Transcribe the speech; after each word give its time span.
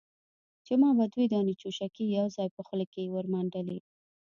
چې 0.65 0.73
ما 0.81 0.89
به 0.97 1.05
دوې 1.13 1.25
دانې 1.33 1.53
چوشکې 1.61 2.03
يوځايي 2.17 2.53
په 2.55 2.61
خوله 2.67 2.85
کښې 2.91 3.03
ورمنډلې. 3.13 3.77